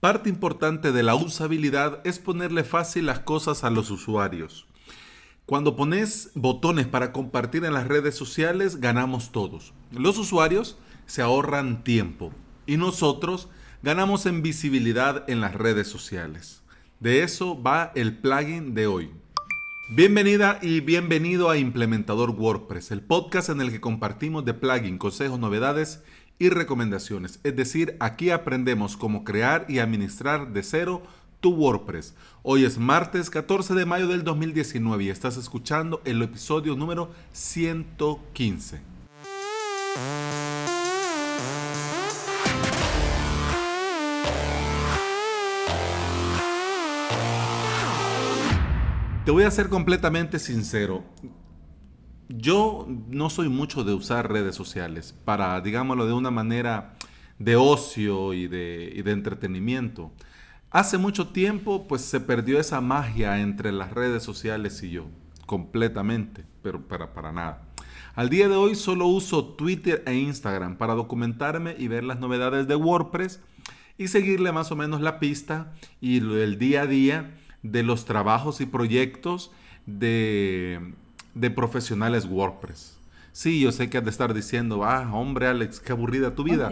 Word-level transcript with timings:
Parte 0.00 0.30
importante 0.30 0.92
de 0.92 1.02
la 1.02 1.14
usabilidad 1.14 2.00
es 2.04 2.18
ponerle 2.18 2.64
fácil 2.64 3.04
las 3.04 3.18
cosas 3.18 3.64
a 3.64 3.70
los 3.70 3.90
usuarios. 3.90 4.66
Cuando 5.44 5.76
pones 5.76 6.30
botones 6.34 6.86
para 6.86 7.12
compartir 7.12 7.66
en 7.66 7.74
las 7.74 7.86
redes 7.86 8.14
sociales, 8.14 8.80
ganamos 8.80 9.30
todos. 9.30 9.74
Los 9.92 10.16
usuarios 10.16 10.78
se 11.04 11.20
ahorran 11.20 11.84
tiempo 11.84 12.32
y 12.66 12.78
nosotros 12.78 13.50
ganamos 13.82 14.24
en 14.24 14.40
visibilidad 14.40 15.28
en 15.28 15.42
las 15.42 15.54
redes 15.54 15.88
sociales. 15.88 16.62
De 16.98 17.22
eso 17.22 17.62
va 17.62 17.92
el 17.94 18.16
plugin 18.16 18.72
de 18.72 18.86
hoy. 18.86 19.10
Bienvenida 19.94 20.60
y 20.62 20.80
bienvenido 20.80 21.50
a 21.50 21.58
Implementador 21.58 22.30
WordPress, 22.30 22.90
el 22.90 23.02
podcast 23.02 23.50
en 23.50 23.60
el 23.60 23.70
que 23.70 23.82
compartimos 23.82 24.46
de 24.46 24.54
plugin, 24.54 24.96
consejos, 24.96 25.38
novedades 25.38 26.02
y 26.40 26.48
recomendaciones. 26.48 27.38
Es 27.44 27.54
decir, 27.54 27.96
aquí 28.00 28.30
aprendemos 28.30 28.96
cómo 28.96 29.22
crear 29.22 29.66
y 29.68 29.78
administrar 29.78 30.52
de 30.52 30.64
cero 30.64 31.02
tu 31.38 31.54
WordPress. 31.54 32.14
Hoy 32.42 32.64
es 32.64 32.78
martes 32.78 33.30
14 33.30 33.74
de 33.74 33.84
mayo 33.86 34.08
del 34.08 34.24
2019 34.24 35.04
y 35.04 35.10
estás 35.10 35.36
escuchando 35.36 36.00
el 36.04 36.20
episodio 36.22 36.74
número 36.74 37.10
115. 37.32 38.80
Te 49.26 49.30
voy 49.30 49.44
a 49.44 49.50
ser 49.50 49.68
completamente 49.68 50.38
sincero. 50.38 51.04
Yo 52.36 52.86
no 53.08 53.28
soy 53.28 53.48
mucho 53.48 53.82
de 53.82 53.92
usar 53.92 54.30
redes 54.30 54.54
sociales 54.54 55.16
para, 55.24 55.60
digámoslo, 55.60 56.06
de 56.06 56.12
una 56.12 56.30
manera 56.30 56.94
de 57.40 57.56
ocio 57.56 58.34
y 58.34 58.46
de, 58.46 59.00
entretenimiento. 59.04 60.12
Hace 60.70 60.96
mucho 60.96 61.28
tiempo, 61.28 61.88
pues 61.88 62.02
se 62.02 62.20
perdió 62.20 62.60
esa 62.60 62.80
magia 62.80 63.40
entre 63.40 63.72
las 63.72 63.90
redes 63.90 64.22
sociales 64.22 64.80
y 64.84 64.90
yo, 64.90 65.06
completamente, 65.46 66.44
pero 66.62 66.86
para, 66.86 67.12
para 67.14 67.32
nada. 67.32 67.62
Al 68.14 68.28
día 68.28 68.48
de 68.48 68.54
hoy 68.54 68.76
solo 68.76 69.06
uso 69.08 69.44
Twitter 69.44 70.04
e 70.06 70.14
Instagram 70.14 70.76
para 70.76 70.94
documentarme 70.94 71.74
y 71.76 71.88
ver 71.88 72.04
las 72.04 72.20
novedades 72.20 72.68
de 72.68 72.76
WordPress 72.76 73.40
y 73.98 74.06
seguirle 74.06 74.52
más 74.52 74.70
o 74.70 74.76
menos 74.76 75.00
la 75.00 75.18
pista 75.18 75.72
y 76.00 76.18
el 76.18 76.60
día 76.60 76.82
a 76.82 76.86
día 76.86 77.36
de 77.64 77.82
los 77.82 78.04
trabajos 78.04 78.60
y 78.60 78.66
proyectos 78.66 79.50
de, 79.86 80.94
de 81.34 81.50
profesionales 81.50 82.26
WordPress. 82.26 82.98
Sí, 83.32 83.60
yo 83.60 83.72
sé 83.72 83.88
que 83.88 83.98
has 83.98 84.04
de 84.04 84.10
estar 84.10 84.34
diciendo, 84.34 84.84
ah, 84.84 85.08
hombre 85.12 85.46
Alex, 85.46 85.80
qué 85.80 85.92
aburrida 85.92 86.34
tu 86.34 86.44
vida. 86.44 86.70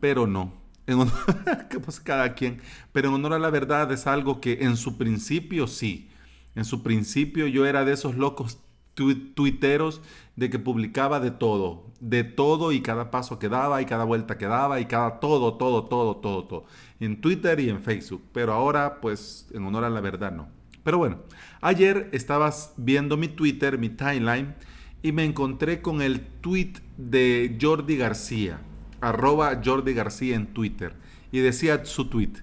Pero 0.00 0.26
no. 0.26 0.52
En 0.86 1.00
honor, 1.00 1.14
pues 1.84 2.00
cada 2.00 2.34
quien. 2.34 2.60
Pero 2.92 3.08
en 3.08 3.14
honor 3.14 3.32
a 3.34 3.38
la 3.38 3.50
verdad 3.50 3.90
es 3.90 4.06
algo 4.06 4.40
que 4.40 4.58
en 4.64 4.76
su 4.76 4.96
principio 4.96 5.66
sí. 5.66 6.10
En 6.54 6.64
su 6.64 6.82
principio 6.82 7.46
yo 7.46 7.66
era 7.66 7.84
de 7.84 7.92
esos 7.92 8.16
locos 8.16 8.58
tuiteros 8.94 10.00
de 10.36 10.48
que 10.48 10.58
publicaba 10.58 11.20
de 11.20 11.30
todo, 11.30 11.84
de 12.00 12.24
todo 12.24 12.72
y 12.72 12.80
cada 12.80 13.10
paso 13.10 13.38
que 13.38 13.48
daba 13.48 13.82
y 13.82 13.84
cada 13.84 14.04
vuelta 14.04 14.38
que 14.38 14.46
daba 14.46 14.80
y 14.80 14.86
cada 14.86 15.20
todo, 15.20 15.54
todo, 15.54 15.84
todo, 15.84 16.16
todo, 16.16 16.44
todo. 16.44 16.64
En 17.00 17.20
Twitter 17.20 17.60
y 17.60 17.68
en 17.68 17.82
Facebook. 17.82 18.22
Pero 18.32 18.52
ahora, 18.52 19.00
pues, 19.00 19.48
en 19.52 19.64
honor 19.64 19.84
a 19.84 19.90
la 19.90 20.00
verdad, 20.00 20.32
no. 20.32 20.48
Pero 20.86 20.98
bueno, 20.98 21.18
ayer 21.62 22.08
estabas 22.12 22.72
viendo 22.76 23.16
mi 23.16 23.26
Twitter, 23.26 23.76
mi 23.76 23.88
timeline, 23.88 24.54
y 25.02 25.10
me 25.10 25.24
encontré 25.24 25.82
con 25.82 26.00
el 26.00 26.20
tweet 26.20 26.74
de 26.96 27.58
Jordi 27.60 27.96
García, 27.96 28.60
arroba 29.00 29.60
Jordi 29.64 29.94
García 29.94 30.36
en 30.36 30.46
Twitter, 30.54 30.94
y 31.32 31.40
decía 31.40 31.84
su 31.84 32.08
tweet, 32.08 32.34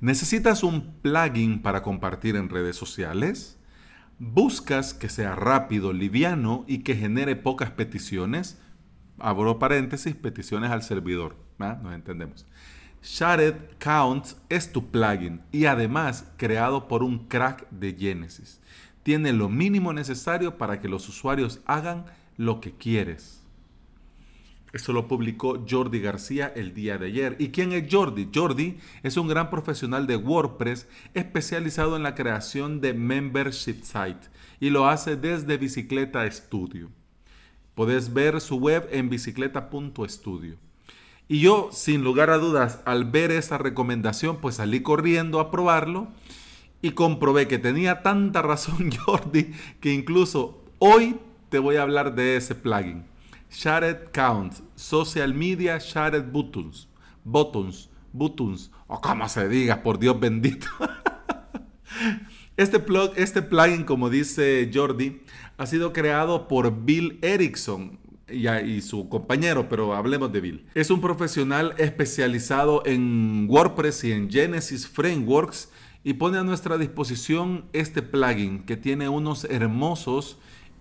¿necesitas 0.00 0.62
un 0.62 0.94
plugin 1.02 1.62
para 1.62 1.82
compartir 1.82 2.36
en 2.36 2.48
redes 2.48 2.76
sociales? 2.76 3.58
buscas 4.18 4.94
que 4.94 5.08
sea 5.08 5.34
rápido, 5.34 5.92
liviano 5.92 6.64
y 6.68 6.78
que 6.84 6.94
genere 6.94 7.34
pocas 7.34 7.72
peticiones, 7.72 8.56
abro 9.18 9.58
paréntesis, 9.58 10.14
peticiones 10.14 10.70
al 10.70 10.84
servidor, 10.84 11.36
nos 11.58 11.92
entendemos. 11.92 12.46
Shared 13.02 13.54
Counts 13.78 14.36
es 14.48 14.72
tu 14.72 14.90
plugin 14.90 15.40
y 15.52 15.66
además 15.66 16.26
creado 16.36 16.88
por 16.88 17.02
un 17.02 17.26
crack 17.28 17.68
de 17.70 17.94
Genesis. 17.94 18.60
Tiene 19.02 19.32
lo 19.32 19.48
mínimo 19.48 19.92
necesario 19.92 20.58
para 20.58 20.80
que 20.80 20.88
los 20.88 21.08
usuarios 21.08 21.60
hagan 21.66 22.06
lo 22.36 22.60
que 22.60 22.72
quieres. 22.72 23.42
Eso 24.72 24.92
lo 24.92 25.08
publicó 25.08 25.64
Jordi 25.68 26.00
García 26.00 26.52
el 26.54 26.74
día 26.74 26.98
de 26.98 27.06
ayer. 27.06 27.36
¿Y 27.38 27.48
quién 27.48 27.72
es 27.72 27.86
Jordi? 27.90 28.28
Jordi 28.34 28.76
es 29.02 29.16
un 29.16 29.28
gran 29.28 29.48
profesional 29.48 30.06
de 30.06 30.16
WordPress 30.16 30.86
especializado 31.14 31.96
en 31.96 32.02
la 32.02 32.14
creación 32.14 32.80
de 32.80 32.92
membership 32.92 33.82
site 33.82 34.28
y 34.60 34.70
lo 34.70 34.86
hace 34.86 35.16
desde 35.16 35.56
Bicicleta 35.56 36.30
Studio. 36.30 36.90
Puedes 37.74 38.12
ver 38.12 38.40
su 38.40 38.56
web 38.56 38.88
en 38.90 39.08
bicicleta.studio. 39.08 40.65
Y 41.28 41.40
yo, 41.40 41.70
sin 41.72 42.04
lugar 42.04 42.30
a 42.30 42.38
dudas, 42.38 42.80
al 42.84 43.04
ver 43.04 43.32
esa 43.32 43.58
recomendación, 43.58 44.38
pues 44.40 44.56
salí 44.56 44.80
corriendo 44.80 45.40
a 45.40 45.50
probarlo 45.50 46.08
y 46.82 46.92
comprobé 46.92 47.48
que 47.48 47.58
tenía 47.58 48.02
tanta 48.02 48.42
razón 48.42 48.90
Jordi 49.04 49.52
que 49.80 49.92
incluso 49.92 50.62
hoy 50.78 51.16
te 51.48 51.58
voy 51.58 51.76
a 51.76 51.82
hablar 51.82 52.14
de 52.14 52.36
ese 52.36 52.54
plugin. 52.54 53.04
Shared 53.50 54.10
Counts, 54.12 54.62
Social 54.74 55.34
Media 55.34 55.78
Shared 55.78 56.30
Buttons, 56.30 56.88
Buttons, 57.24 57.90
Buttons, 58.12 58.70
o 58.86 59.00
como 59.00 59.28
se 59.28 59.48
diga, 59.48 59.82
por 59.82 59.98
Dios 59.98 60.18
bendito. 60.18 60.68
Este, 62.58 62.78
plug, 62.78 63.12
este 63.16 63.42
plugin, 63.42 63.84
como 63.84 64.08
dice 64.08 64.70
Jordi, 64.72 65.20
ha 65.58 65.66
sido 65.66 65.92
creado 65.92 66.48
por 66.48 66.84
Bill 66.84 67.18
Erickson, 67.20 67.98
y, 68.28 68.80
su 68.80 69.08
compañero, 69.08 69.68
pero 69.68 69.94
hablemos 69.94 70.32
de 70.32 70.40
Bill. 70.40 70.66
Es 70.74 70.90
un 70.90 71.00
profesional 71.00 71.74
especializado 71.78 72.82
en 72.84 73.46
WordPress 73.48 74.04
y 74.04 74.12
en 74.12 74.30
Genesis 74.30 74.88
Frameworks 74.88 75.70
y 76.02 76.14
pone 76.14 76.38
a 76.38 76.44
nuestra 76.44 76.78
disposición 76.78 77.66
este 77.72 78.02
plugin 78.02 78.64
que 78.64 78.76
tiene 78.76 79.08
unos 79.08 79.44
hermosos 79.44 80.38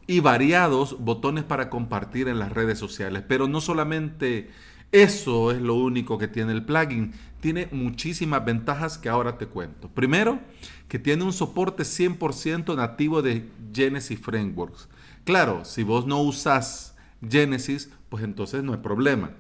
y 0.08 0.20
variados 0.20 0.98
botones 1.00 1.44
para 1.44 1.70
compartir 1.70 2.28
en 2.28 2.40
las 2.40 2.52
redes 2.52 2.80
sociales. 2.80 3.24
Pero 3.28 3.48
no 3.48 3.62
solamente 3.62 4.50
eso 4.92 5.52
es 5.52 5.62
lo 5.62 5.76
único 5.76 6.18
que 6.18 6.28
tiene 6.28 6.52
el 6.52 6.64
plugin, 6.64 7.14
tiene 7.42 7.68
muchísimas 7.72 8.44
ventajas 8.46 8.98
que 8.98 9.10
ahora 9.10 9.38
te 9.38 9.48
cuento. 9.48 9.90
Primero, 9.90 10.40
que 10.88 11.00
tiene 11.00 11.24
un 11.24 11.34
soporte 11.34 11.84
100% 11.84 12.76
nativo 12.76 13.22
de 13.22 13.50
Genesis 13.74 14.20
Frameworks. 14.20 14.88
Claro, 15.26 15.66
si 15.66 15.84
vos 15.84 16.06
no 16.06 16.22
usas 16.22 16.95
Genesis, 17.28 17.92
pues 18.10 18.24
entonces 18.24 18.64
no 18.64 18.74
hay 18.74 18.80
problema. 18.80 19.32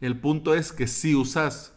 El 0.00 0.18
punto 0.18 0.54
es 0.54 0.72
que 0.72 0.86
si 0.86 1.14
usas 1.14 1.74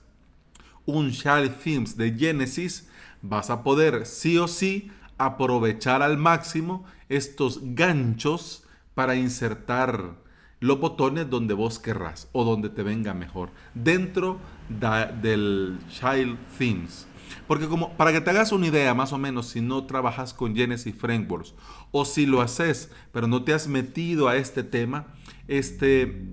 un 0.85 1.11
Child 1.11 1.55
Themes 1.63 1.97
de 1.97 2.11
Genesis, 2.13 2.89
vas 3.21 3.49
a 3.49 3.63
poder 3.63 4.05
sí 4.05 4.37
o 4.37 4.47
sí 4.47 4.91
aprovechar 5.17 6.01
al 6.01 6.17
máximo 6.17 6.85
estos 7.09 7.59
ganchos 7.61 8.63
para 8.93 9.15
insertar 9.15 10.15
los 10.59 10.79
botones 10.79 11.29
donde 11.29 11.53
vos 11.53 11.79
querrás 11.79 12.29
o 12.31 12.45
donde 12.45 12.69
te 12.69 12.83
venga 12.83 13.13
mejor 13.13 13.49
dentro 13.73 14.39
del 14.69 15.77
Child 15.89 16.37
Themes. 16.57 17.07
Porque 17.47 17.67
como 17.67 17.95
para 17.97 18.11
que 18.11 18.21
te 18.21 18.29
hagas 18.29 18.51
una 18.51 18.67
idea 18.67 18.93
más 18.93 19.13
o 19.13 19.17
menos 19.17 19.47
si 19.47 19.61
no 19.61 19.85
trabajas 19.85 20.33
con 20.33 20.55
Genesis 20.55 20.95
Frameworks 20.95 21.53
o 21.91 22.05
si 22.05 22.25
lo 22.25 22.41
haces 22.41 22.91
pero 23.11 23.27
no 23.27 23.43
te 23.43 23.53
has 23.53 23.67
metido 23.67 24.27
a 24.27 24.37
este 24.37 24.63
tema, 24.63 25.07
este 25.47 26.25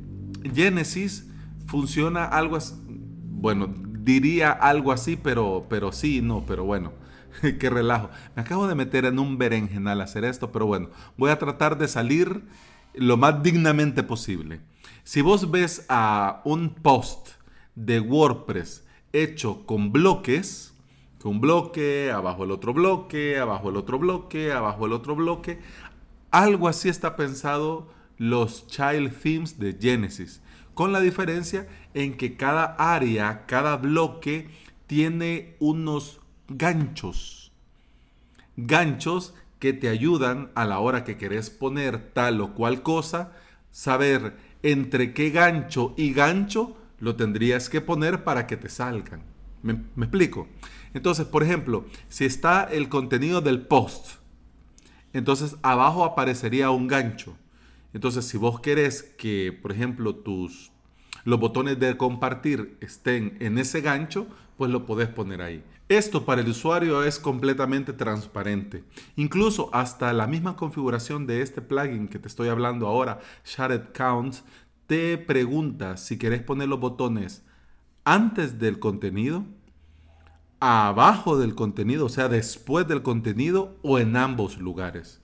Genesis 0.55 1.29
funciona 1.67 2.25
algo 2.25 2.57
así, 2.57 2.75
bueno, 2.87 3.73
diría 4.01 4.53
algo 4.53 4.93
así, 4.93 5.17
pero 5.17 5.67
pero 5.69 5.93
sí, 5.93 6.21
no, 6.23 6.45
pero 6.47 6.65
bueno. 6.65 6.93
Qué 7.59 7.71
relajo. 7.71 8.11
Me 8.35 8.43
acabo 8.43 8.67
de 8.67 8.75
meter 8.75 9.05
en 9.05 9.19
un 9.19 9.39
berenjenal 9.39 10.01
hacer 10.01 10.25
esto, 10.25 10.53
pero 10.53 10.67
bueno, 10.67 10.91
voy 11.17 11.31
a 11.31 11.39
tratar 11.39 11.79
de 11.79 11.89
salir 11.89 12.43
lo 12.95 13.17
más 13.17 13.43
dignamente 13.43 14.03
posible. 14.03 14.61
Si 15.05 15.21
vos 15.21 15.51
ves 15.51 15.85
a 15.89 16.43
un 16.45 16.71
post 16.75 17.29
de 17.75 18.01
WordPress 18.01 18.85
hecho 19.13 19.65
con 19.67 19.93
bloques, 19.93 20.75
con 21.21 21.41
bloque, 21.41 22.11
abajo 22.11 22.45
el 22.45 22.51
otro 22.51 22.73
bloque, 22.73 23.39
abajo 23.39 23.69
el 23.71 23.77
otro 23.77 23.99
bloque, 23.99 24.53
abajo 24.53 24.87
el 24.87 24.93
otro 24.93 25.15
bloque, 25.15 25.59
algo 26.31 26.69
así 26.69 26.89
está 26.89 27.17
pensado 27.17 27.89
los 28.17 28.67
child 28.69 29.13
themes 29.23 29.59
de 29.59 29.77
Genesis, 29.79 30.41
con 30.75 30.93
la 30.93 31.01
diferencia 31.01 31.69
en 31.95 32.17
que 32.17 32.37
cada 32.37 32.75
área, 32.79 33.45
cada 33.47 33.77
bloque 33.77 34.49
tiene 34.87 35.57
unos 35.59 36.21
ganchos. 36.49 37.53
Ganchos 38.57 39.35
que 39.59 39.73
te 39.75 39.89
ayudan 39.89 40.51
a 40.55 40.65
la 40.65 40.79
hora 40.81 41.05
que 41.05 41.19
querés 41.19 41.51
poner 41.51 42.13
tal 42.13 42.41
o 42.41 42.55
cual 42.55 42.83
cosa, 42.83 43.33
saber 43.71 44.37
entre 44.63 45.13
qué 45.13 45.31
gancho 45.31 45.95
y 45.97 46.13
gancho 46.13 46.77
lo 46.99 47.17
tendrías 47.17 47.69
que 47.69 47.81
poner 47.81 48.25
para 48.25 48.47
que 48.47 48.57
te 48.57 48.71
salgan. 48.71 49.23
¿Me, 49.63 49.85
me 49.95 50.07
explico? 50.07 50.49
Entonces, 50.95 51.27
por 51.27 51.43
ejemplo, 51.43 51.85
si 52.09 52.25
está 52.25 52.65
el 52.65 52.89
contenido 52.89 53.41
del 53.41 53.63
post, 53.63 54.17
entonces 55.13 55.57
abajo 55.63 56.05
aparecería 56.05 56.71
un 56.71 56.87
gancho. 56.89 57.37
Entonces, 57.93 58.25
si 58.27 58.39
vos 58.39 58.61
querés 58.61 59.03
que, 59.03 59.53
por 59.53 59.73
ejemplo, 59.73 60.15
tus 60.15 60.71
los 61.25 61.39
botones 61.39 61.79
de 61.79 61.97
compartir 61.97 62.79
estén 62.81 63.37
en 63.41 63.59
ese 63.59 63.81
gancho, 63.81 64.27
pues 64.57 64.71
lo 64.71 64.87
podés 64.87 65.09
poner 65.09 65.43
ahí. 65.43 65.63
Esto 65.89 66.25
para 66.25 66.41
el 66.41 66.49
usuario 66.49 67.03
es 67.03 67.19
completamente 67.19 67.93
transparente. 67.93 68.85
Incluso 69.17 69.71
hasta 69.73 70.13
la 70.13 70.27
misma 70.27 70.57
configuración 70.57 71.27
de 71.27 71.43
este 71.43 71.61
plugin 71.63 72.09
que 72.09 72.19
te 72.19 72.29
estoy 72.29 72.49
hablando 72.49 72.87
ahora, 72.87 73.21
Shared 73.45 73.93
Counts, 73.93 74.45
te 74.87 75.19
pregunta 75.19 75.97
si 75.97 76.19
querés 76.19 76.43
poner 76.43 76.69
los 76.69 76.81
botones 76.81 77.45
antes 78.05 78.59
del 78.59 78.79
contenido, 78.79 79.45
abajo 80.61 81.39
del 81.39 81.55
contenido, 81.55 82.07
o 82.07 82.09
sea, 82.11 82.29
después 82.29 82.87
del 82.87 83.03
contenido 83.03 83.77
o 83.83 83.99
en 83.99 84.17
ambos 84.17 84.59
lugares. 84.59 85.21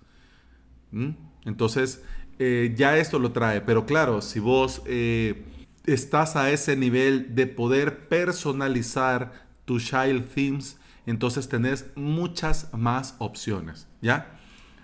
¿Mm? 0.90 1.10
Entonces, 1.44 2.02
eh, 2.38 2.74
ya 2.76 2.96
esto 2.96 3.18
lo 3.18 3.32
trae. 3.32 3.60
Pero 3.60 3.86
claro, 3.86 4.20
si 4.22 4.40
vos 4.40 4.82
eh, 4.86 5.44
estás 5.84 6.36
a 6.36 6.50
ese 6.50 6.76
nivel 6.76 7.34
de 7.34 7.46
poder 7.46 8.08
personalizar 8.08 9.46
tu 9.64 9.78
child 9.78 10.26
themes, 10.34 10.78
entonces 11.06 11.48
tenés 11.48 11.86
muchas 11.94 12.68
más 12.72 13.14
opciones, 13.18 13.86
¿ya? 14.02 14.32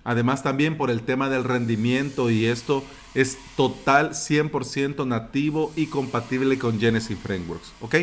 Además 0.04 0.43
también 0.43 0.76
por 0.76 0.90
el 0.90 1.02
tema 1.02 1.28
del 1.28 1.44
rendimiento 1.44 2.31
y 2.31 2.46
esto 2.46 2.82
es 3.14 3.38
total 3.56 4.10
100% 4.10 5.06
nativo 5.06 5.72
y 5.76 5.87
compatible 5.87 6.58
con 6.58 6.81
Genesis 6.81 7.19
Frameworks, 7.19 7.72
¿ok? 7.81 7.96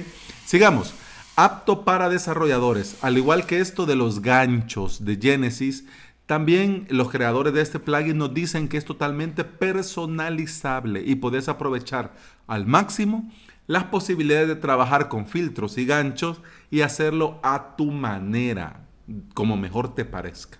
Sigamos. 0.46 0.94
Apto 1.42 1.86
para 1.86 2.10
desarrolladores. 2.10 2.98
Al 3.02 3.18
igual 3.18 3.46
que 3.46 3.62
esto 3.62 3.86
de 3.86 3.96
los 3.96 4.22
ganchos 4.22 5.06
de 5.06 5.16
Genesis, 5.16 5.86
también 6.26 6.86
los 6.90 7.10
creadores 7.10 7.54
de 7.54 7.62
este 7.62 7.80
plugin 7.80 8.18
nos 8.18 8.34
dicen 8.34 8.68
que 8.68 8.76
es 8.76 8.84
totalmente 8.84 9.46
personalizable 9.46 11.02
y 11.02 11.16
puedes 11.16 11.48
aprovechar 11.48 12.14
al 12.46 12.66
máximo 12.66 13.32
las 13.68 13.86
posibilidades 13.86 14.50
de 14.50 14.58
trabajar 14.58 15.08
con 15.08 15.28
filtros 15.28 15.78
y 15.78 15.86
ganchos 15.86 16.42
y 16.72 16.82
hacerlo 16.82 17.40
a 17.42 17.78
tu 17.78 17.90
manera, 17.90 18.86
como 19.34 19.56
mejor 19.56 19.96
te 19.96 20.04
parezca. 20.04 20.58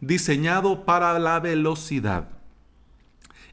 Diseñado 0.00 0.84
para 0.84 1.16
la 1.20 1.38
velocidad. 1.38 2.28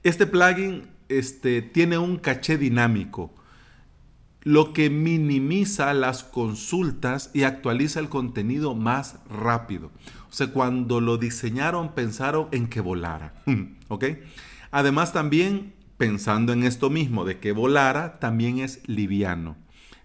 Este 0.02 0.26
plugin 0.26 0.90
este, 1.10 1.62
tiene 1.62 2.00
un 2.00 2.18
caché 2.18 2.58
dinámico, 2.58 3.32
lo 4.46 4.74
que 4.74 4.92
minimiza 4.92 5.94
las 5.96 6.24
consultas 6.24 7.32
y 7.34 7.44
actualiza 7.44 8.00
el 8.00 8.10
contenido 8.10 8.76
más 8.76 9.18
rápido. 9.28 9.92
O 10.30 10.34
sea, 10.34 10.48
cuando 10.48 11.02
lo 11.02 11.18
diseñaron 11.18 11.94
pensaron 11.94 12.48
en 12.52 12.68
que 12.68 12.80
volara. 12.80 13.34
¿Ok? 13.90 14.06
Además 14.70 15.12
también 15.14 15.74
pensando 15.98 16.54
en 16.54 16.64
esto 16.64 16.90
mismo, 16.92 17.26
de 17.26 17.40
que 17.40 17.54
volara, 17.54 18.20
también 18.20 18.60
es 18.60 18.88
liviano. 18.88 19.58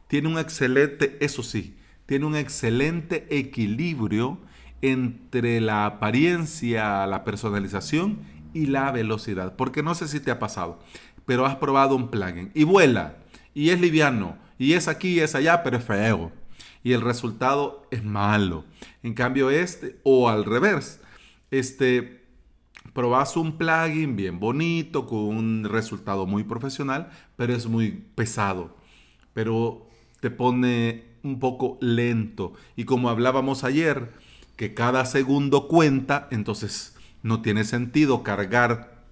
Tiene 0.08 0.28
un 0.28 0.38
excelente, 0.38 1.18
eso 1.20 1.42
sí, 1.42 1.76
tiene 2.06 2.24
un 2.24 2.34
excelente 2.34 3.26
equilibrio 3.30 4.38
entre 4.80 5.60
la 5.60 5.84
apariencia, 5.84 7.06
la 7.06 7.24
personalización 7.24 8.20
y 8.54 8.66
la 8.66 8.90
velocidad. 8.90 9.54
Porque 9.54 9.82
no 9.82 9.94
sé 9.94 10.08
si 10.08 10.18
te 10.18 10.30
ha 10.30 10.38
pasado, 10.38 10.78
pero 11.26 11.44
has 11.44 11.56
probado 11.56 11.94
un 11.94 12.10
plugin 12.10 12.50
y 12.54 12.64
vuela, 12.64 13.16
y 13.60 13.70
es 13.70 13.80
liviano, 13.80 14.38
y 14.58 14.72
es 14.72 14.88
aquí 14.88 15.14
y 15.14 15.20
es 15.20 15.34
allá, 15.34 15.62
pero 15.62 15.76
es 15.76 15.84
feo 15.84 16.32
y 16.82 16.92
el 16.92 17.00
resultado 17.00 17.86
es 17.90 18.04
malo. 18.04 18.64
En 19.02 19.14
cambio 19.14 19.50
este, 19.50 19.98
o 20.02 20.28
al 20.28 20.44
revés, 20.44 21.00
este, 21.50 22.24
probas 22.92 23.36
un 23.36 23.58
plugin 23.58 24.16
bien 24.16 24.40
bonito, 24.40 25.06
con 25.06 25.18
un 25.18 25.64
resultado 25.64 26.26
muy 26.26 26.44
profesional, 26.44 27.10
pero 27.36 27.54
es 27.54 27.66
muy 27.66 27.90
pesado. 28.14 28.76
Pero 29.34 29.86
te 30.20 30.30
pone 30.30 31.04
un 31.22 31.38
poco 31.38 31.78
lento. 31.80 32.54
Y 32.76 32.84
como 32.84 33.10
hablábamos 33.10 33.64
ayer, 33.64 34.12
que 34.56 34.74
cada 34.74 35.04
segundo 35.04 35.68
cuenta, 35.68 36.28
entonces 36.30 36.96
no 37.22 37.42
tiene 37.42 37.64
sentido 37.64 38.22
cargar, 38.22 39.02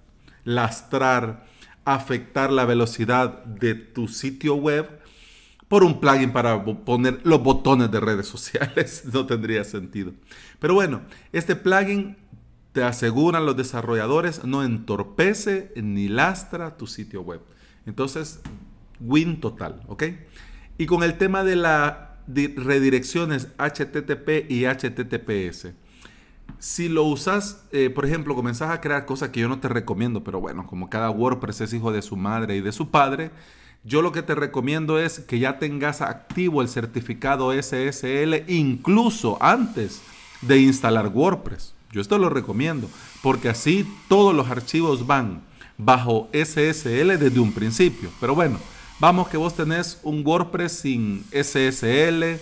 lastrar, 0.43 1.45
afectar 1.85 2.51
la 2.51 2.65
velocidad 2.65 3.43
de 3.45 3.75
tu 3.75 4.07
sitio 4.07 4.55
web 4.55 4.99
por 5.67 5.83
un 5.83 5.99
plugin 5.99 6.31
para 6.31 6.63
poner 6.63 7.21
los 7.23 7.41
botones 7.41 7.91
de 7.91 7.99
redes 7.99 8.27
sociales. 8.35 9.03
no 9.11 9.25
tendría 9.25 9.63
sentido. 9.63 10.13
Pero 10.59 10.73
bueno, 10.73 11.01
este 11.31 11.55
plugin 11.55 12.17
te 12.71 12.83
aseguran 12.83 13.45
los 13.45 13.57
desarrolladores 13.57 14.43
no 14.43 14.63
entorpece 14.63 15.71
ni 15.75 16.07
lastra 16.07 16.77
tu 16.77 16.87
sitio 16.87 17.21
web. 17.21 17.41
Entonces, 17.85 18.41
win 18.99 19.39
total, 19.39 19.81
¿ok? 19.87 20.03
Y 20.77 20.85
con 20.85 21.03
el 21.03 21.17
tema 21.17 21.43
de 21.43 21.55
las 21.55 21.95
redirecciones 22.27 23.47
HTTP 23.57 24.49
y 24.49 24.65
HTTPS. 24.65 25.73
Si 26.59 26.89
lo 26.89 27.05
usas, 27.05 27.63
eh, 27.71 27.89
por 27.89 28.05
ejemplo, 28.05 28.35
comenzás 28.35 28.71
a 28.71 28.81
crear 28.81 29.05
cosas 29.05 29.29
que 29.29 29.39
yo 29.39 29.47
no 29.47 29.59
te 29.59 29.69
recomiendo, 29.69 30.23
pero 30.23 30.41
bueno, 30.41 30.67
como 30.67 30.89
cada 30.89 31.09
WordPress 31.09 31.61
es 31.61 31.73
hijo 31.73 31.93
de 31.93 32.01
su 32.01 32.17
madre 32.17 32.57
y 32.57 32.61
de 32.61 32.73
su 32.73 32.89
padre, 32.89 33.31
yo 33.85 34.01
lo 34.01 34.11
que 34.11 34.21
te 34.21 34.35
recomiendo 34.35 34.99
es 34.99 35.19
que 35.21 35.39
ya 35.39 35.57
tengas 35.57 36.01
activo 36.01 36.61
el 36.61 36.67
certificado 36.67 37.53
SSL 37.53 38.43
incluso 38.49 39.37
antes 39.41 40.01
de 40.41 40.59
instalar 40.59 41.07
WordPress. 41.07 41.73
Yo 41.91 42.01
esto 42.01 42.17
lo 42.17 42.29
recomiendo 42.29 42.89
porque 43.23 43.47
así 43.47 43.87
todos 44.09 44.35
los 44.35 44.49
archivos 44.49 45.07
van 45.07 45.41
bajo 45.77 46.29
SSL 46.33 47.17
desde 47.17 47.39
un 47.39 47.53
principio. 47.53 48.09
Pero 48.19 48.35
bueno, 48.35 48.59
vamos 48.99 49.29
que 49.29 49.37
vos 49.37 49.55
tenés 49.55 49.99
un 50.03 50.23
WordPress 50.25 50.73
sin 50.73 51.23
SSL 51.31 52.37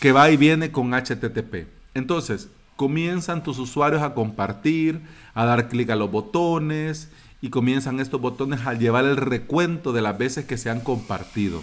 que 0.00 0.12
va 0.12 0.30
y 0.30 0.36
viene 0.36 0.70
con 0.70 0.92
HTTP. 0.92 1.66
Entonces, 1.94 2.48
comienzan 2.76 3.42
tus 3.42 3.58
usuarios 3.58 4.02
a 4.02 4.14
compartir, 4.14 5.02
a 5.34 5.44
dar 5.44 5.68
clic 5.68 5.90
a 5.90 5.96
los 5.96 6.10
botones 6.10 7.08
y 7.40 7.50
comienzan 7.50 8.00
estos 8.00 8.20
botones 8.20 8.66
a 8.66 8.74
llevar 8.74 9.04
el 9.04 9.16
recuento 9.16 9.92
de 9.92 10.02
las 10.02 10.16
veces 10.16 10.44
que 10.46 10.58
se 10.58 10.70
han 10.70 10.80
compartido. 10.80 11.62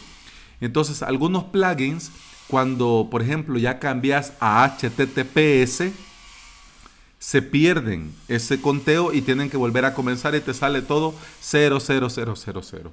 Entonces, 0.59 1.01
algunos 1.01 1.45
plugins, 1.45 2.11
cuando 2.47 3.07
por 3.09 3.21
ejemplo 3.21 3.57
ya 3.57 3.79
cambias 3.79 4.33
a 4.39 4.63
HTTPS, 4.63 5.91
se 7.17 7.41
pierden 7.41 8.13
ese 8.27 8.61
conteo 8.61 9.13
y 9.13 9.21
tienen 9.21 9.49
que 9.49 9.57
volver 9.57 9.85
a 9.85 9.93
comenzar 9.93 10.33
y 10.33 10.39
te 10.39 10.53
sale 10.53 10.81
todo 10.81 11.13
00000. 11.41 12.89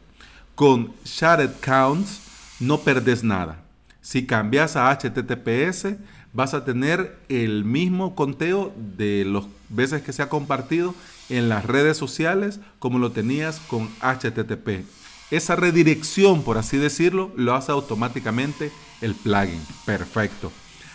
Con 0.55 0.93
Shared 1.05 1.53
Counts 1.61 2.21
no 2.61 2.81
perdes 2.81 3.25
nada. 3.25 3.63
Si 4.01 4.27
cambias 4.27 4.77
a 4.77 4.91
HTTPS, 4.91 5.97
vas 6.39 6.55
a 6.55 6.65
tener 6.65 7.19
el 7.29 7.65
mismo 7.65 8.15
conteo 8.15 8.73
de 8.77 9.25
las 9.25 9.47
veces 9.71 10.03
que 10.03 10.13
se 10.13 10.23
ha 10.23 10.29
compartido 10.29 10.95
en 11.29 11.49
las 11.49 11.65
redes 11.65 11.97
sociales 11.97 12.61
como 12.79 13.01
lo 13.01 13.11
tenías 13.11 13.59
con 13.67 13.89
HTTP. 14.01 14.87
Esa 15.33 15.57
redirección, 15.57 16.45
por 16.45 16.57
así 16.57 16.77
decirlo, 16.77 17.33
lo 17.35 17.57
hace 17.57 17.73
automáticamente 17.73 18.71
el 19.01 19.17
plugin. 19.17 19.61
Perfecto. 19.85 20.53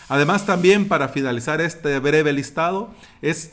Además 0.08 0.46
también 0.46 0.88
para 0.88 1.08
finalizar 1.08 1.60
este 1.60 1.98
breve 1.98 2.32
listado 2.32 2.94
es 3.20 3.52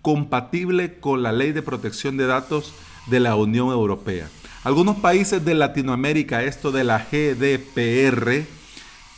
compatible 0.00 1.00
con 1.00 1.22
la 1.22 1.32
ley 1.32 1.52
de 1.52 1.60
protección 1.60 2.16
de 2.16 2.28
datos 2.28 2.72
de 3.08 3.20
la 3.20 3.36
Unión 3.36 3.68
Europea. 3.68 4.26
Algunos 4.64 4.96
países 4.96 5.44
de 5.44 5.52
Latinoamérica, 5.52 6.44
esto 6.44 6.72
de 6.72 6.84
la 6.84 6.98
GDPR, 6.98 8.46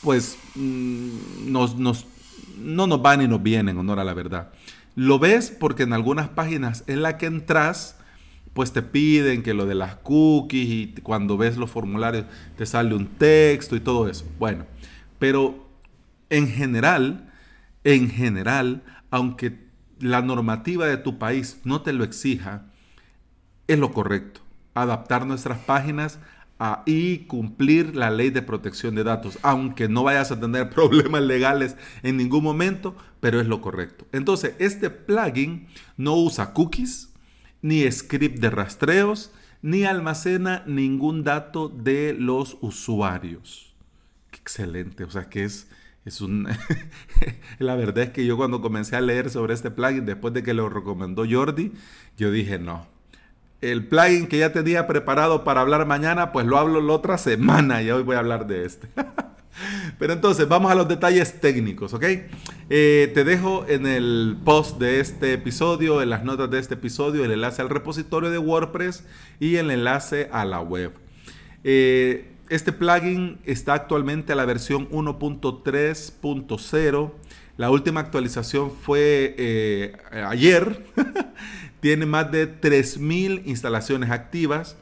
pues 0.03 0.39
mm, 0.55 1.51
nos, 1.51 1.77
no 1.77 2.87
nos 2.87 3.03
van 3.03 3.23
y 3.23 3.29
nos 3.29 3.43
vienen, 3.43 3.79
honor 3.79 4.01
a 4.01 4.05
la 4.05 4.15
verdad. 4.15 4.51
Lo 4.95 5.19
ves 5.19 5.51
porque 5.51 5.85
en 5.85 5.93
algunas 5.93 6.29
páginas 6.29 6.85
en 6.87 7.03
la 7.03 7.17
que 7.17 7.27
entras, 7.27 7.97
pues 8.53 8.73
te 8.73 8.83
piden 8.83 9.43
que 9.43 9.55
lo 9.55 9.65
de 9.65 9.75
las 9.75 9.97
cookies 9.97 10.69
y 10.69 10.95
cuando 11.03 11.37
ves 11.37 11.57
los 11.57 11.71
formularios 11.71 12.27
te 12.59 12.67
sale 12.67 12.95
un 12.95 13.07
texto 13.07 13.77
y 13.77 13.81
todo 13.81 14.09
eso. 14.09 14.27
Bueno, 14.39 14.67
pero 15.19 15.67
en 16.29 16.49
general, 16.49 17.33
en 17.85 18.11
general, 18.11 18.83
aunque 19.11 19.59
la 19.99 20.21
normativa 20.21 20.87
de 20.87 20.97
tu 20.97 21.19
país 21.19 21.61
no 21.65 21.83
te 21.83 21.93
lo 21.93 22.05
exija, 22.05 22.67
es 23.69 23.79
lo 23.79 23.93
correcto. 23.93 24.41
Adaptar 24.75 25.27
nuestras 25.27 25.59
páginas 25.59 26.19
y 26.87 27.19
cumplir 27.27 27.97
la 27.97 28.11
ley 28.11 28.31
de 28.31 28.43
protección 28.43 28.95
de 28.95 29.05
datos, 29.05 29.39
aunque 29.43 29.89
no 29.89 30.05
vayas 30.05 30.31
a 30.31 30.41
tener 30.41 30.71
problemas 30.75 31.23
legales 31.23 31.77
en 32.03 32.17
ningún 32.17 32.45
momento, 32.45 32.97
pero 33.21 33.41
es 33.41 33.47
lo 33.47 33.61
correcto. 33.61 34.07
Entonces, 34.13 34.55
este 34.59 34.91
plugin 34.91 35.67
no 35.97 36.17
usa 36.17 36.53
cookies, 36.53 37.13
ni 37.63 37.91
script 37.91 38.39
de 38.39 38.51
rastreos, 38.51 39.33
ni 39.61 39.85
almacena 39.85 40.65
ningún 40.67 41.23
dato 41.23 41.69
de 41.69 42.15
los 42.19 42.59
usuarios. 42.61 43.75
excelente. 44.33 45.05
O 45.05 45.11
sea, 45.11 45.29
que 45.29 45.45
es, 45.45 45.69
es 46.05 46.21
un... 46.21 46.49
la 47.59 47.77
verdad 47.77 48.05
es 48.05 48.11
que 48.11 48.27
yo 48.27 48.37
cuando 48.37 48.61
comencé 48.61 48.97
a 48.97 49.01
leer 49.01 49.31
sobre 49.31 49.55
este 49.55 49.71
plugin, 49.71 50.05
después 50.05 50.35
de 50.35 50.43
que 50.43 50.55
lo 50.55 50.69
recomendó 50.69 51.25
Jordi, 51.29 51.73
yo 52.17 52.31
dije, 52.31 52.59
no. 52.59 52.92
El 53.63 53.87
plugin 53.87 54.27
que 54.27 54.37
ya 54.39 54.53
tenía 54.53 54.89
preparado 54.89 55.45
para 55.45 55.61
hablar 55.61 55.87
mañana, 55.87 56.33
pues 56.33 56.47
lo 56.47 56.59
hablo 56.59 56.81
la 56.81 56.93
otra 56.93 57.17
semana 57.17 57.81
y 57.81 57.93
hoy 57.93 58.03
voy 58.03 58.17
a 58.17 58.19
hablar 58.19 58.49
de 58.49 58.67
este. 58.67 58.89
Pero 59.99 60.13
entonces, 60.13 60.49
vamos 60.49 60.73
a 60.73 60.75
los 60.75 60.89
detalles 60.89 61.41
técnicos, 61.41 61.95
¿ok? 61.95 62.03
Eh, 62.71 63.13
te 63.15 63.23
dejo 63.23 63.65
en 63.69 63.87
el 63.87 64.37
post 64.45 64.81
de 64.81 64.99
este 64.99 65.35
episodio, 65.35 66.03
en 66.03 66.11
las 66.11 66.25
notas 66.25 66.51
de 66.51 66.59
este 66.59 66.75
episodio, 66.75 67.25
el 67.25 67.31
enlace 67.31 67.63
al 67.63 67.69
repositorio 67.69 68.31
de 68.31 68.39
WordPress 68.39 69.05
y 69.39 69.55
el 69.57 69.71
enlace 69.71 70.29
a 70.33 70.45
la 70.45 70.61
web. 70.61 70.91
Eh, 71.63 72.33
este 72.49 72.73
plugin 72.73 73.39
está 73.45 73.75
actualmente 73.75 74.33
a 74.33 74.37
la 74.37 74.45
versión 74.45 74.91
1.3.0. 74.91 77.13
La 77.59 77.71
última 77.71 78.01
actualización 78.01 78.73
fue 78.73 79.37
eh, 79.39 79.93
ayer. 80.11 80.85
Tiene 81.83 82.07
más 82.07 82.33
de 82.33 82.49
3.000 82.49 83.43
instalaciones 83.45 84.11
activas. 84.11 84.79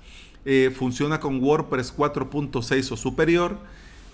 funciona 0.74 1.18
con 1.18 1.42
WordPress 1.42 1.96
4.6 1.96 2.92
o 2.92 2.96
superior 2.96 3.58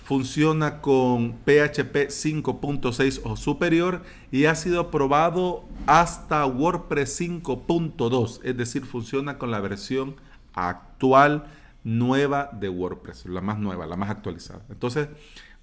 funciona 0.06 0.80
con 0.80 1.32
PHP 1.32 2.10
5.6 2.10 3.22
o 3.24 3.36
superior 3.36 4.02
y 4.30 4.44
ha 4.44 4.54
sido 4.54 4.92
probado 4.92 5.64
hasta 5.86 6.46
WordPress 6.46 7.20
5.2, 7.22 8.40
es 8.44 8.56
decir, 8.56 8.84
funciona 8.84 9.36
con 9.36 9.50
la 9.50 9.58
versión 9.58 10.14
actual 10.54 11.46
nueva 11.82 12.50
de 12.52 12.68
WordPress, 12.68 13.26
la 13.26 13.40
más 13.40 13.58
nueva, 13.58 13.84
la 13.84 13.96
más 13.96 14.10
actualizada. 14.10 14.64
Entonces, 14.68 15.08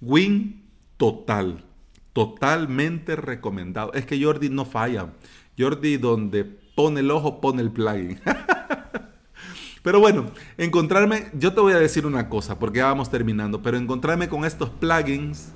Win 0.02 0.62
total, 0.98 1.64
totalmente 2.12 3.16
recomendado. 3.16 3.94
Es 3.94 4.04
que 4.04 4.22
Jordi 4.22 4.50
no 4.50 4.66
falla. 4.66 5.14
Jordi 5.58 5.96
donde 5.96 6.58
pone 6.74 7.00
el 7.00 7.10
ojo, 7.10 7.40
pone 7.40 7.62
el 7.62 7.70
plugin. 7.70 8.20
Pero 9.82 10.00
bueno, 10.00 10.30
encontrarme, 10.56 11.26
yo 11.34 11.52
te 11.52 11.60
voy 11.60 11.74
a 11.74 11.78
decir 11.78 12.06
una 12.06 12.30
cosa, 12.30 12.58
porque 12.58 12.78
ya 12.78 12.86
vamos 12.86 13.10
terminando, 13.10 13.62
pero 13.62 13.76
encontrarme 13.76 14.30
con 14.30 14.46
estos 14.46 14.70
plugins 14.70 15.50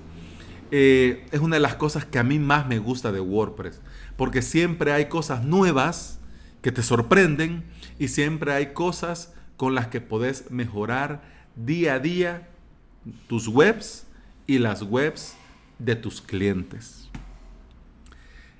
eh, 0.70 1.26
es 1.32 1.40
una 1.40 1.56
de 1.56 1.60
las 1.60 1.76
cosas 1.76 2.04
que 2.04 2.18
a 2.18 2.22
mí 2.22 2.38
más 2.38 2.66
me 2.68 2.78
gusta 2.78 3.10
de 3.10 3.20
WordPress, 3.20 3.80
porque 4.18 4.42
siempre 4.42 4.92
hay 4.92 5.06
cosas 5.06 5.44
nuevas 5.44 6.18
que 6.60 6.72
te 6.72 6.82
sorprenden 6.82 7.64
y 7.98 8.08
siempre 8.08 8.52
hay 8.52 8.74
cosas 8.74 9.32
con 9.56 9.74
las 9.74 9.86
que 9.86 10.02
podés 10.02 10.50
mejorar 10.50 11.22
día 11.56 11.94
a 11.94 11.98
día 11.98 12.48
tus 13.28 13.48
webs 13.48 14.06
y 14.46 14.58
las 14.58 14.82
webs 14.82 15.36
de 15.78 15.96
tus 15.96 16.20
clientes. 16.20 17.08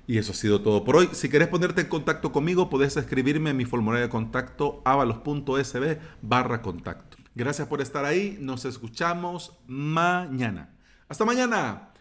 Y 0.09 0.17
eso 0.17 0.31
ha 0.31 0.35
sido 0.35 0.59
todo 0.63 0.83
por 0.83 0.95
hoy. 0.95 1.09
Si 1.13 1.29
querés 1.29 1.49
ponerte 1.49 1.81
en 1.81 1.87
contacto 1.87 2.31
conmigo, 2.31 2.67
podés 2.67 2.97
escribirme 2.97 3.51
en 3.51 3.57
mi 3.57 3.65
formulario 3.65 4.07
de 4.07 4.09
contacto 4.09 4.81
avalos.sb 4.83 5.99
barra 6.23 6.63
contacto. 6.63 7.17
Gracias 7.35 7.67
por 7.67 7.79
estar 7.79 8.05
ahí. 8.05 8.35
Nos 8.41 8.65
escuchamos 8.65 9.59
mañana. 9.67 10.73
Hasta 11.07 11.25
mañana. 11.25 11.91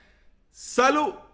Salud. 0.50 1.27